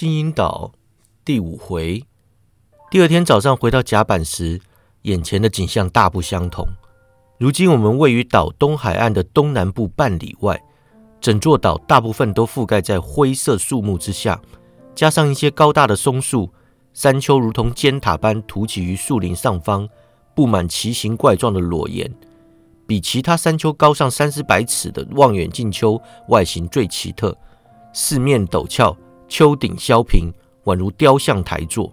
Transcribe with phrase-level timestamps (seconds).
[0.00, 0.72] 金银岛
[1.26, 2.02] 第五回，
[2.90, 4.58] 第二天早上回到甲板时，
[5.02, 6.66] 眼前的景象大不相同。
[7.36, 10.58] 如今我们位于岛东海岸的东南部半里外，
[11.20, 14.40] 整座岛大部分都覆盖在灰色树木之下，
[14.94, 16.50] 加上一些高大的松树，
[16.94, 19.86] 山丘如同尖塔般凸起于树林上方，
[20.34, 22.10] 布满奇形怪状的裸岩，
[22.86, 27.36] 比其他山丘高上三四百尺的望远镜丘外形最奇特，
[27.92, 28.96] 四面陡峭。
[29.30, 30.30] 丘顶削平，
[30.64, 31.90] 宛如雕像台座。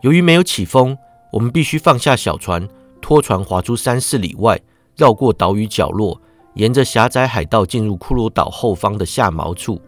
[0.00, 0.96] 由于没有起风，
[1.30, 2.66] 我们必须放下小船，
[3.02, 4.58] 拖船划出三四里外，
[4.96, 6.18] 绕过岛屿角落，
[6.54, 9.78] 沿着狭窄海道进入骷髅岛后方的下锚处。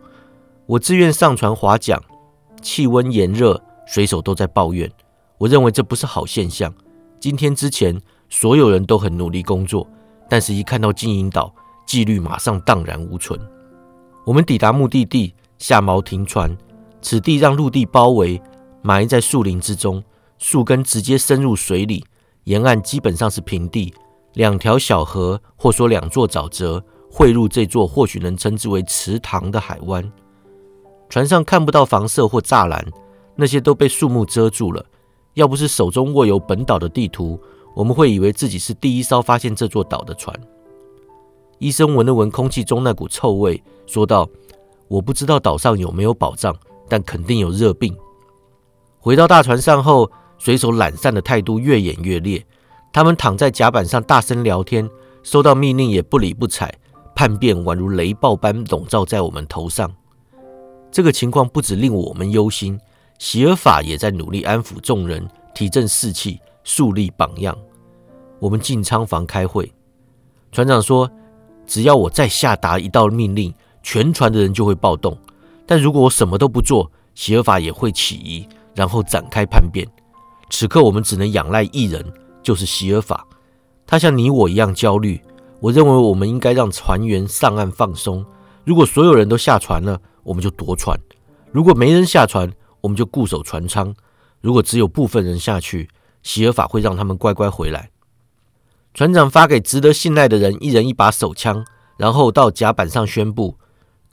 [0.67, 1.99] 我自愿上船划桨，
[2.61, 4.89] 气温炎热，水手都在抱怨。
[5.39, 6.73] 我认为这不是好现象。
[7.19, 9.89] 今天之前，所有人都很努力工作，
[10.29, 11.53] 但是一看到金银岛，
[11.87, 13.41] 纪律马上荡然无存。
[14.27, 15.35] 我们抵达目的地。
[15.61, 16.57] 下锚停船，
[17.03, 18.41] 此地让陆地包围，
[18.81, 20.03] 埋在树林之中，
[20.39, 22.03] 树根直接深入水里。
[22.45, 23.93] 沿岸基本上是平地，
[24.33, 30.11] 两条小河或说两座沼泽汇入这座或许能称之为池塘的海湾。
[31.11, 32.83] 船上看不到房舍或栅栏，
[33.37, 34.83] 那些都被树木遮住了。
[35.35, 37.39] 要不是手中握有本岛的地图，
[37.75, 40.35] 我们会以为自己是第一艘发现这座岛的船。
[41.59, 44.27] 医生闻了闻空气中那股臭味，说道。
[44.91, 46.53] 我不知道岛上有没有宝藏，
[46.89, 47.97] 但肯定有热病。
[48.99, 52.45] 回到大船上后，水手懒散的态度越演越烈。
[52.93, 54.91] 他们躺在甲板上大声聊天，
[55.23, 56.75] 收到命令也不理不睬，
[57.15, 59.89] 叛变宛如雷暴般笼罩在我们头上。
[60.91, 62.77] 这个情况不止令我们忧心，
[63.21, 65.25] 席尔法也在努力安抚众人，
[65.55, 67.57] 提振士气，树立榜样。
[68.41, 69.73] 我们进舱房开会，
[70.51, 71.09] 船长说
[71.65, 75.17] ：“只要我再下达一道命令。”全船的人就会暴动，
[75.67, 79.87] 但如果我什么都不做，席尔法也会起疑，然后展开叛变。
[80.51, 82.05] 此刻我们只能仰赖一人，
[82.43, 83.27] 就是席尔法。
[83.87, 85.21] 他像你我一样焦虑。
[85.61, 88.25] 我认为我们应该让船员上岸放松。
[88.65, 90.97] 如果所有人都下船了，我们就夺船；
[91.53, 93.95] 如果没人下船，我们就固守船舱。
[94.41, 95.91] 如果只有部分人下去，
[96.23, 97.91] 席尔法会让他们乖乖回来。
[98.95, 101.63] 船长发给值得信赖的人一人一把手枪，
[101.99, 103.59] 然后到甲板上宣布。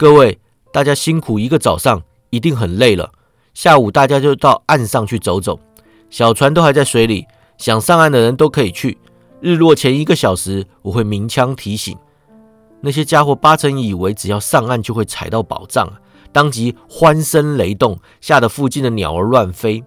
[0.00, 0.38] 各位，
[0.72, 2.00] 大家辛苦一个早上，
[2.30, 3.10] 一定很累了。
[3.52, 5.58] 下午大家就到岸上去走走，
[6.08, 7.26] 小船都还在水里，
[7.56, 8.96] 想上岸的人都可以去。
[9.40, 11.98] 日落前一个小时，我会鸣枪提醒
[12.80, 13.34] 那些家伙。
[13.34, 15.92] 八成以为只要上岸就会踩到宝藏，
[16.30, 19.82] 当即欢声雷动，吓得附近的鸟儿乱飞。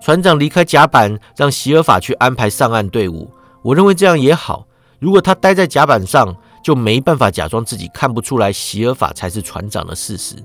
[0.00, 3.28] 船长离开甲板，让席尔法去安排上岸队伍。
[3.62, 4.68] 我认为这样也好。
[5.00, 6.32] 如果他待在甲板上，
[6.62, 10.36] 就没办法假装自己看不出来席尔法才是船长的事实。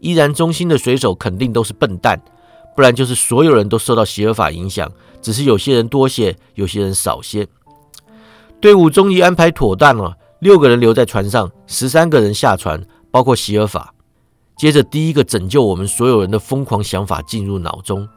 [0.00, 2.20] 依然忠心的水手肯定都是笨蛋，
[2.74, 4.90] 不然就是所有人都受到席尔法影响，
[5.22, 7.46] 只是有些人多些，有些人少些。
[8.60, 13.94] 队伍终于安排妥当了，六个人留在船上，十三个人下船，包括席尔法。
[14.56, 18.08] 接着，第一个拯救我们所有人的疯狂想法进入脑中：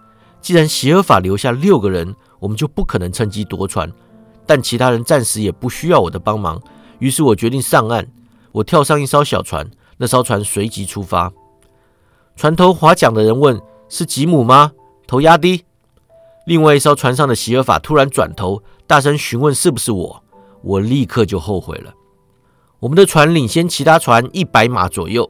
[0.41, 3.91] 既然席尔法留下六个人，我们就不可能趁机夺船。
[4.45, 6.61] 但其他人暂时也不需要我的帮忙。
[6.99, 8.07] 于是我决定上岸。
[8.53, 11.31] 我跳上一艘小船，那艘船随即出发。
[12.35, 14.71] 船头划桨的人问：“是吉姆吗？”
[15.05, 15.65] 头压低。
[16.45, 20.23] 另外一艘船上的席尔法突然转头，大声询问：“是不是我？”
[20.63, 21.93] 我立刻就后悔了。
[22.79, 25.29] 我们的船领先其他船一百码左右。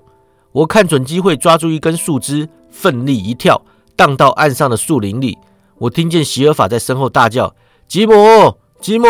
[0.52, 3.62] 我看准机会，抓住一根树枝，奋力一跳，
[3.96, 5.38] 荡到岸上的树林里。
[5.80, 7.56] 我听见席尔法在身后大叫
[7.88, 8.14] ：“吉姆，
[8.80, 9.08] 吉姆！”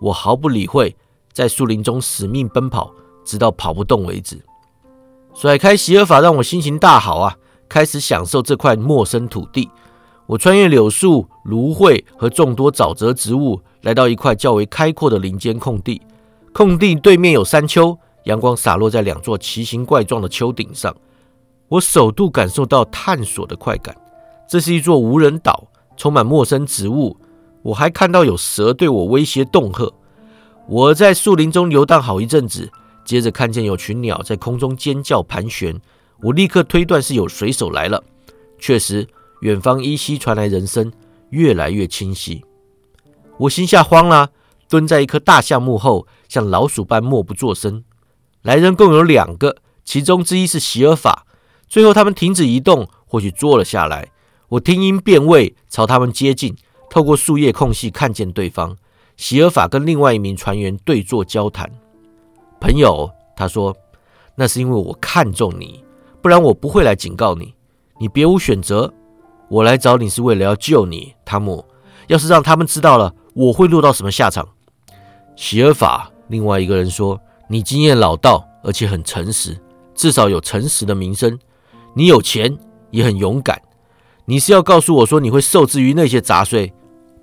[0.00, 0.96] 我毫不理会。
[1.34, 2.92] 在树林中死命奔跑，
[3.24, 4.40] 直到跑不动为止。
[5.34, 7.36] 甩开席尔法，让我心情大好啊！
[7.68, 9.68] 开始享受这块陌生土地。
[10.26, 16.00] 我穿越柳树、芦荟和众多沼泽植物，来到一块较为开阔的林间空地。
[16.52, 20.94] 空地对面有山丘，阳光洒落在两座奇形怪状的丘顶上。
[21.66, 23.96] 我首度感受到探索的快感。
[24.48, 25.66] 这是一座无人岛，
[25.96, 27.16] 充满陌生植物。
[27.62, 29.92] 我还看到有蛇对我威胁恫吓。
[30.66, 32.70] 我在树林中游荡好一阵子，
[33.04, 35.78] 接着看见有群鸟在空中尖叫盘旋，
[36.22, 38.02] 我立刻推断是有水手来了。
[38.58, 39.06] 确实，
[39.40, 40.90] 远方依稀传来人声，
[41.28, 42.42] 越来越清晰。
[43.36, 44.30] 我心下慌了，
[44.68, 47.84] 蹲在一棵大橡木后，像老鼠般默不作声。
[48.40, 51.26] 来人共有两个，其中之一是席尔法。
[51.68, 54.08] 最后他们停止移动，或许坐了下来。
[54.48, 56.56] 我听音辨位，朝他们接近，
[56.88, 58.76] 透过树叶空隙看见对方。
[59.16, 61.70] 席尔法跟另外一名船员对坐交谈。
[62.60, 63.76] 朋友，他说
[64.34, 65.84] ：“那是因为我看中你，
[66.22, 67.54] 不然我不会来警告你。
[67.98, 68.92] 你别无选择。
[69.48, 71.64] 我来找你是为了要救你，汤姆。
[72.06, 74.48] 要是让他们知道了，我会落到什么下场？
[75.36, 79.56] 席尔法，另外一个人说：“你经验老道，而且很诚实，
[79.94, 81.38] 至少有诚实的名声。
[81.94, 82.58] 你有钱，
[82.90, 83.60] 也很勇敢。
[84.24, 86.72] 你是要告诉我说你会受制于那些杂碎？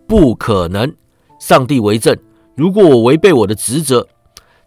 [0.07, 0.95] 不可能！
[1.41, 2.15] 上帝为证，
[2.55, 4.07] 如果我违背我的职责……”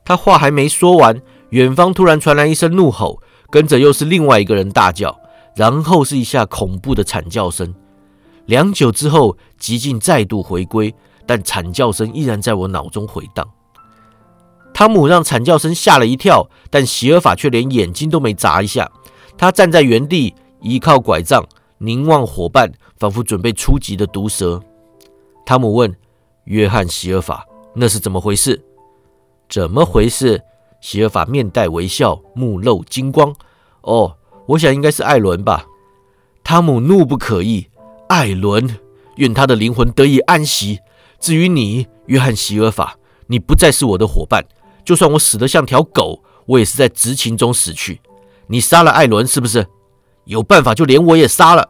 [0.05, 5.17] 他话还没说完，远方突然传来一声怒吼，跟着又是另外一个人大叫，
[5.55, 7.73] 然后是一下恐怖的惨叫声。
[8.47, 10.93] 良久之后，寂静再度回归，
[11.25, 13.49] 但惨叫声依然在我脑中回荡。
[14.75, 18.91] 汤姆让惨叫声吓了一跳，但席尔法却连眼睛都没眨一下。
[19.38, 21.43] 他站在原地，依靠拐杖，
[21.79, 24.61] 凝望伙伴，仿佛准备出击的毒蛇。
[25.47, 25.94] 汤姆问
[26.44, 28.62] ：“约翰·席尔法，那是怎么回事
[29.49, 30.43] ？”“怎么回事？”
[30.81, 33.35] 席尔法面带微笑，目露金光。
[33.82, 35.67] “哦，我想应该是艾伦吧。”
[36.44, 37.67] 汤姆怒不可遏。
[38.08, 38.79] 艾伦，
[39.17, 40.81] 愿他的灵魂得以安息。
[41.19, 42.99] 至于你，约翰·席尔法，
[43.29, 44.44] 你不再是我的伙伴。
[44.85, 48.02] 就算我死得像条狗，我也是在执勤中死去。
[48.46, 49.67] 你杀了艾伦，是不是？
[50.25, 51.67] 有办法就连我也杀了。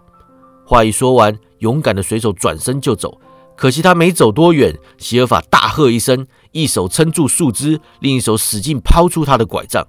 [0.67, 3.21] 话一说完，勇敢的水手转身就走。
[3.57, 9.87] 可惜他没走多远，席尔法大喝一声，一手撑住树枝，另一手使劲抛出他的拐杖。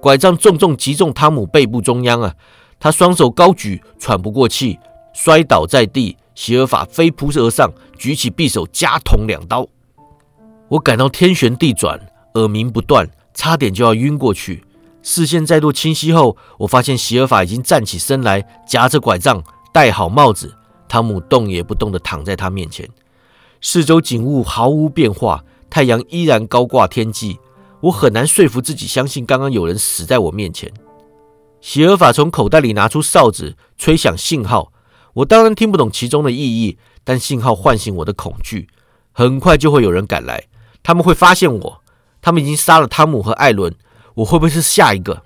[0.00, 2.34] 拐杖重重击中汤姆背部中央啊！
[2.78, 4.78] 他双手高举，喘不过气。
[5.14, 9.66] 摔倒在地，席尔法飞扑而上，举起匕首，加捅两刀。
[10.68, 11.98] 我感到天旋地转，
[12.34, 14.62] 耳鸣不断，差点就要晕过去。
[15.02, 19.42] 视线再度清晰后，我发现席尔法已经站起身来，夹着拐杖，
[19.72, 20.54] 戴好帽子。
[20.88, 22.88] 汤姆动也不动地躺在他面前。
[23.68, 27.40] 四周景物毫无变化，太阳依然高挂天际。
[27.80, 30.72] 我很难说服自己相信刚刚有人死在我面前。
[31.60, 34.72] 席尔法从口袋里拿出哨子，吹响信号。
[35.14, 38.68] 我当然听不懂其中的意义，但信号唤醒我的恐惧。
[39.10, 40.44] 很快就会有人赶来，
[40.84, 41.82] 他们会发现我。
[42.22, 43.74] 他们已经杀了汤姆和艾伦，
[44.14, 45.24] 我会不会是下一个？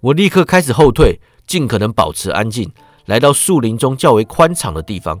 [0.00, 2.70] 我立刻开始后退，尽可能保持安静，
[3.06, 5.18] 来到树林中较为宽敞的地方。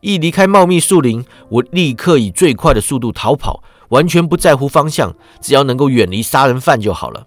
[0.00, 7.26] 一离开茂密树林，我立刻以最快的速度逃跑，完全不在乎方向，只要能够远离杀人犯就好了。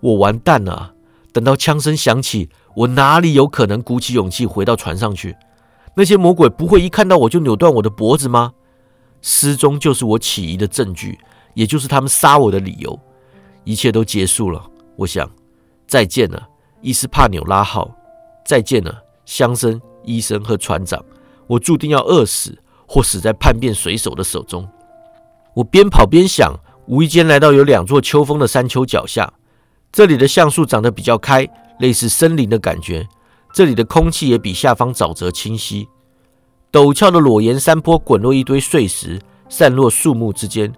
[0.00, 0.94] 我完蛋了！
[1.32, 2.50] 等到枪声响起。
[2.76, 5.36] 我哪里有可能鼓起勇气回到船上去？
[5.94, 8.52] 那些魔鬼不会一看到我就扭断我的脖子吗？
[9.22, 11.16] 失踪就是我起疑的证据，
[11.54, 12.98] 也就是他们杀我的理由。
[13.62, 14.60] 一切都结束了，
[14.96, 15.30] 我想，
[15.86, 16.48] 再见了，
[16.80, 17.88] 伊斯帕纽拉号，
[18.44, 21.00] 再见了，乡绅、医生和船长。
[21.46, 24.68] 我注定要饿死，或死在叛变水手的手中。
[25.54, 26.54] 我边跑边想，
[26.86, 29.32] 无意间来到有两座秋风的山丘脚下，
[29.92, 31.48] 这里的橡树长得比较开。
[31.80, 33.08] 类似森林的感觉，
[33.52, 35.88] 这里的空气也比下方沼泽清晰。
[36.70, 40.72] 陡峭的裸岩山坡滚落一堆碎石，散落树木之间。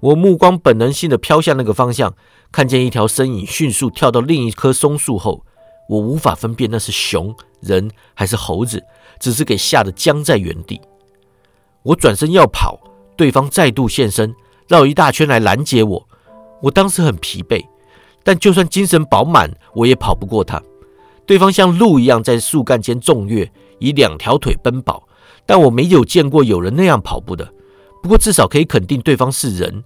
[0.00, 2.14] 我目光本能性的飘向那个方向，
[2.50, 5.44] 看见一条身影迅速跳到另一棵松树后。
[5.88, 8.82] 我无法分辨那是熊、人还是猴子，
[9.22, 10.80] 只是给吓得僵在原地。
[11.84, 12.76] 我转身要跑，
[13.16, 14.34] 对方再度现身，
[14.66, 16.08] 绕一大圈来拦截我。
[16.60, 17.64] 我当时很疲惫。
[18.24, 20.62] 但就算精神饱满，我也跑不过他。
[21.26, 25.08] 对方像鹿一样在树干间纵跃，以两条腿奔跑，
[25.44, 27.52] 但我没有见过有人那样跑步的。
[28.00, 29.84] 不过至少可以肯定对方是人。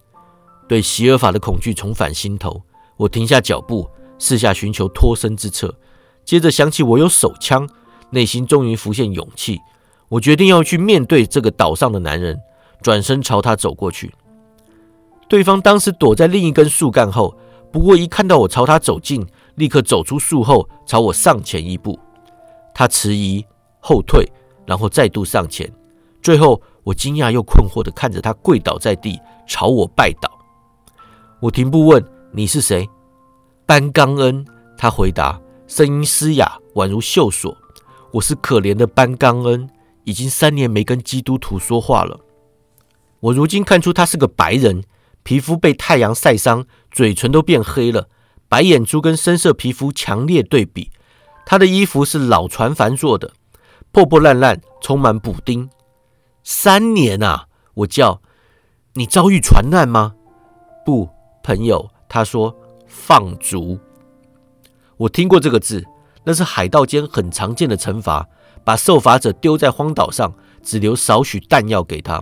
[0.68, 2.62] 对席尔法的恐惧重返心头，
[2.96, 5.74] 我停下脚步，四下寻求脱身之策。
[6.22, 7.66] 接着想起我有手枪，
[8.10, 9.60] 内心终于浮现勇气。
[10.08, 12.38] 我决定要去面对这个岛上的男人，
[12.80, 14.14] 转身朝他走过去。
[15.28, 17.36] 对方当时躲在另一根树干后。
[17.72, 21.98] 不过，一看到我朝他走近，立刻走出树后，朝我上前一步。
[22.72, 23.44] 他迟疑
[23.80, 24.26] 后退，
[24.64, 25.70] 然后再度上前。
[26.22, 30.30] 最后，我惊讶又困惑地看着他跪倒在地，朝我拜倒。
[31.40, 32.88] 我停步问：“你是谁？”
[33.66, 34.46] 班刚恩。
[34.78, 37.54] 他回答，声音嘶哑，宛如锈索。
[38.16, 39.68] 我是可怜的班刚恩，
[40.04, 42.20] 已经三年没跟基督徒说话了。
[43.20, 44.84] 我如今看出他是个白人。
[45.22, 48.08] 皮肤被太阳晒伤，嘴唇都变黑了，
[48.48, 50.92] 白眼珠跟深色皮肤强烈对比。
[51.44, 53.32] 他的衣服是老船帆做的，
[53.90, 55.68] 破破烂烂，充满补丁。
[56.44, 57.48] 三年啊！
[57.74, 58.22] 我叫
[58.94, 60.14] 你遭遇船难吗？
[60.84, 61.08] 不，
[61.42, 61.90] 朋友。
[62.08, 62.56] 他说
[62.86, 63.80] 放逐。
[64.96, 65.84] 我听过这个字，
[66.26, 68.28] 那是海盗间很常见的惩罚，
[68.64, 72.20] 把受罚者丢在荒岛上，只留少许弹药给他。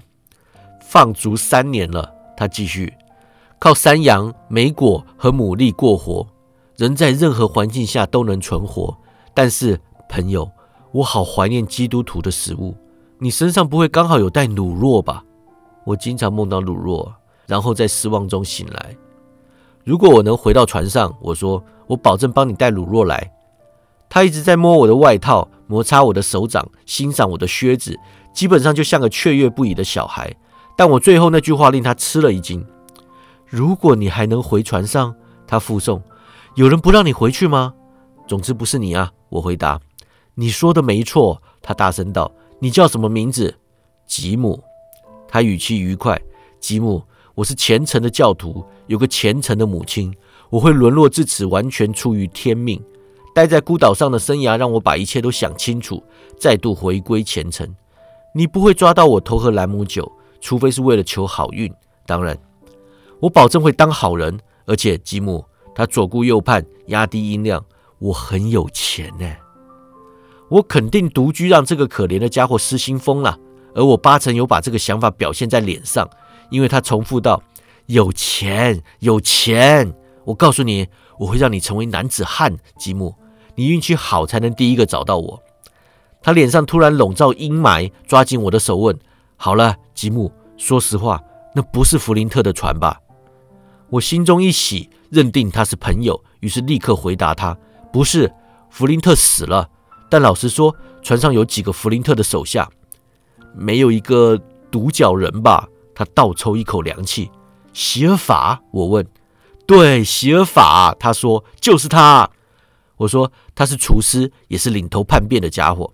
[0.80, 2.12] 放逐三年了。
[2.36, 2.92] 他继续
[3.60, 6.26] 靠山羊、莓果和牡蛎过活，
[6.76, 8.94] 人在任何环境下都能存活。
[9.32, 10.50] 但是，朋友，
[10.90, 12.74] 我好怀念基督徒的食物。
[13.18, 15.24] 你身上不会刚好有带卤肉吧？
[15.84, 17.10] 我经常梦到卤肉，
[17.46, 18.96] 然后在失望中醒来。
[19.84, 23.30] 如果我能回到船上，我说，我保证帮你带卤肉来。
[24.14, 27.98] 他一直在摸我的外套，摩擦我的手掌，欣赏我的靴子，
[28.32, 30.32] 基本上就像个雀跃不已的小孩。
[30.76, 32.64] 但我最后那句话令他吃了一惊。
[33.44, 35.12] 如果你还能回船上，
[35.48, 36.00] 他附送。
[36.54, 37.74] 有人不让你回去吗？
[38.28, 39.10] 总之不是你啊！
[39.30, 39.80] 我回答。
[40.36, 42.30] 你说的没错，他大声道。
[42.60, 43.52] 你叫什么名字？
[44.06, 44.62] 吉姆。
[45.26, 46.16] 他语气愉快。
[46.60, 47.02] 吉姆，
[47.34, 50.14] 我是虔诚的教徒，有个虔诚的母亲。
[50.50, 52.80] 我会沦落至此，完全出于天命。
[53.34, 56.02] 待在孤岛上的生涯让我把一切都想清楚，
[56.38, 57.68] 再度回归前程。
[58.32, 60.10] 你不会抓到我偷喝兰姆酒，
[60.40, 61.72] 除非是为了求好运。
[62.06, 62.38] 当然，
[63.20, 64.38] 我保证会当好人。
[64.66, 67.62] 而且，吉姆，他左顾右盼，压低音量。
[67.98, 69.30] 我很有钱呢。
[70.48, 73.38] 我肯定独居让这个可怜的家伙失心疯了，
[73.74, 76.08] 而我八成有把这个想法表现在脸上，
[76.50, 77.42] 因为他重复道
[77.86, 80.86] ：“有钱，有钱。”我告诉你，
[81.18, 83.14] 我会让你成为男子汉，吉姆。
[83.54, 85.42] 你运气好才能第一个找到我。
[86.22, 88.98] 他脸上突然笼罩阴霾，抓紧我的手问
[89.36, 91.22] ：“好了，吉姆，说实话，
[91.54, 92.98] 那不是弗林特的船吧？”
[93.90, 97.56] 我心中一喜，认定他是朋友，于是立刻回答他
[97.92, 98.32] ：“不是，
[98.70, 99.68] 弗林特死了。”
[100.08, 102.68] 但老实说，船上有几个弗林特的手下，
[103.54, 105.68] 没有一个独角人吧？
[105.94, 107.30] 他倒抽一口凉气。
[107.72, 109.06] 席尔法，我问。
[109.66, 110.94] 对，席尔法。
[110.98, 112.30] 他说就是他。
[112.96, 115.92] 我说他是厨师，也是领头叛变的家伙。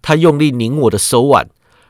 [0.00, 1.48] 他用力拧我的手腕。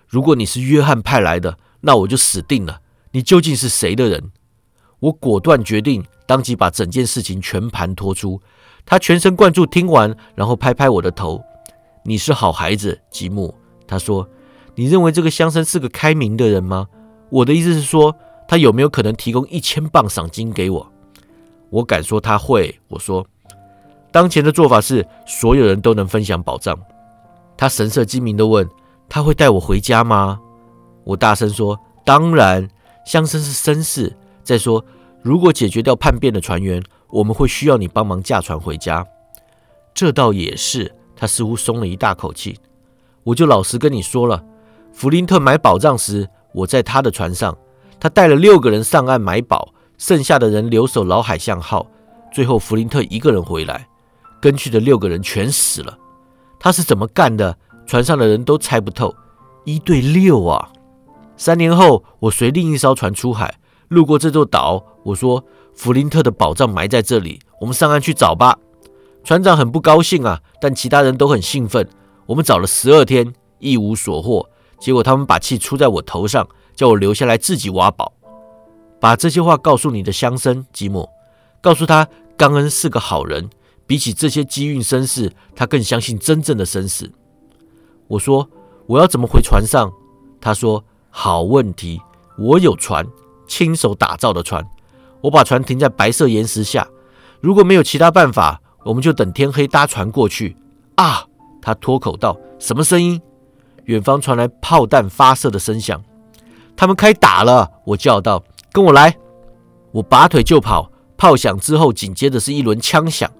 [0.08, 2.80] 如果你是约翰派来的，那我就死定了。
[3.12, 4.30] 你究竟是谁的人？
[5.00, 8.40] 我果断决定，当即把整件事情全盘托出。
[8.84, 11.42] 他全神贯注听完，然后拍拍我的头
[12.04, 13.54] ：“你是好孩子，吉姆。”
[13.86, 14.28] 他说
[14.76, 16.88] ：“你认为这个乡绅是个开明的人吗？”
[17.30, 18.14] 我的意思是说，
[18.46, 20.92] 他有没有可能提供一千磅赏金给我？
[21.70, 22.78] 我敢说他会。
[22.88, 23.26] 我说
[24.12, 26.78] ：“当前的做法是，所有人都能分享宝藏。”
[27.56, 28.68] 他神色精明地问
[29.08, 30.38] ：“他会带我回家吗？”
[31.04, 32.68] 我大声说：“当然，
[33.06, 34.16] 乡绅是绅士。
[34.42, 34.84] 再说，
[35.22, 39.06] 如果解决掉叛变的船员。”我们会需要你帮忙驾船回家，
[39.92, 40.90] 这倒也是。
[41.14, 42.58] 他似乎松了一大口气。
[43.22, 44.42] 我就老实跟你说了，
[44.94, 47.54] 弗林特买宝藏时，我在他的船上，
[48.00, 51.86] 他带了六个人上岸买宝，剩下的人留守老海象号。
[52.32, 53.86] 最后弗林特一个人回来，
[54.42, 55.96] 跟去的六个人全死了。
[56.58, 57.56] 他是怎么干的？
[57.86, 59.14] 船上的人都猜不透。
[59.64, 60.68] 一对六啊！
[61.36, 63.58] 三年后，我随另一艘船出海，
[63.88, 65.44] 路过这座岛，我说。
[65.74, 68.58] 弗林特的宝藏埋在这里，我们上岸去找吧。
[69.24, 71.88] 船长很不高兴啊，但其他人都很兴奋。
[72.26, 74.46] 我们找了十二天，一无所获。
[74.78, 76.46] 结果他们把气出在我头上，
[76.76, 78.12] 叫我留下来自己挖宝。
[79.00, 81.08] 把这些话告诉你的乡绅吉姆，
[81.62, 82.06] 告诉他
[82.36, 83.48] 冈恩是个好人。
[83.86, 87.10] 比起这些机运绅士，他更相信真正的绅士。
[88.08, 88.48] 我说
[88.86, 89.90] 我要怎么回船上？
[90.40, 92.00] 他说好问题，
[92.38, 93.06] 我有船，
[93.46, 94.66] 亲手打造的船。
[95.20, 96.88] 我把船停在白色岩石下，
[97.40, 100.56] 如果没有其他办法，我们就等天黑搭船过去。
[100.96, 101.24] 啊！
[101.60, 103.20] 他脱口道：“什么声音？”
[103.86, 106.02] 远方传来炮弹发射的声响。
[106.76, 107.70] 他们开打了！
[107.84, 109.16] 我叫道：“跟我来！”
[109.92, 110.90] 我拔腿就跑。
[111.16, 113.30] 炮响之后，紧接着是一轮枪响。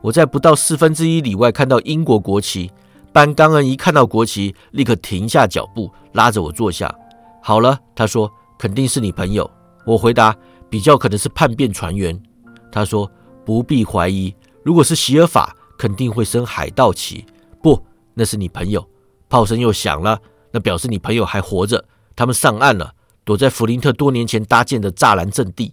[0.00, 2.70] 我在不到四分之一里外看到英国国旗。
[3.12, 6.94] 班刚恩一看到国旗，立刻停下脚步，拉着我坐下。
[7.42, 9.50] 好了，他说：“肯定是你朋友。”
[9.84, 10.36] 我回答。
[10.70, 12.22] 比较可能是叛变船员，
[12.70, 13.10] 他说
[13.42, 17.24] 不必怀疑，如果是席尔法，肯定会升海盗旗。
[17.62, 18.86] 不，那是你朋友。
[19.30, 21.82] 炮声又响了，那表示你朋友还活着。
[22.14, 22.92] 他们上岸了，
[23.24, 25.72] 躲在弗林特多年前搭建的栅栏阵地。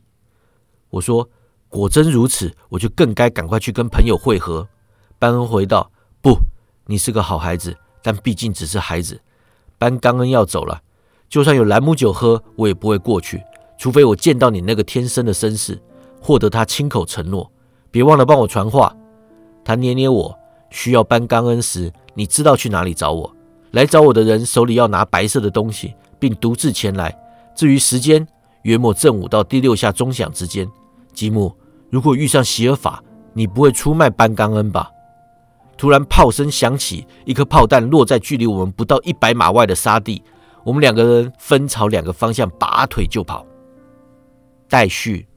[0.89, 1.29] 我说，
[1.69, 4.67] 果真如此，我就更该赶快去跟朋友会合。
[5.19, 5.91] 班恩回道
[6.22, 6.38] ：“不，
[6.86, 9.19] 你是个好孩子，但毕竟只是孩子。
[9.77, 10.81] 班刚恩要走了，
[11.27, 13.41] 就算有兰姆酒喝，我也不会过去。”
[13.77, 15.77] 除非我见到你那个天生的绅士，
[16.22, 17.51] 获得他亲口承诺，
[17.91, 18.95] 别忘了帮我传话。
[19.65, 20.34] 他捏捏我，
[20.69, 23.36] 需要搬冈恩时，你知道去哪里找我。
[23.72, 27.13] 来找我的人手里要拿白色的东西，并独自前来。
[27.53, 28.25] 至于时间，
[28.62, 30.65] 约莫正午到第六下钟响之间。
[31.15, 31.55] 吉姆，
[31.89, 33.01] 如果遇上席尔法，
[33.34, 34.91] 你不会出卖班刚恩吧？
[35.77, 40.22] 突然炮声响起，一颗炮弹落在距离我们不到一百码外的沙地。
[40.63, 43.45] 我们两个人分朝两个方向拔腿就跑。
[44.67, 45.27] 待续。